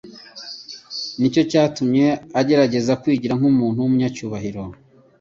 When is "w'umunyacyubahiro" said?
3.81-4.63